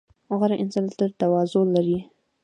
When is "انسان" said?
0.63-0.85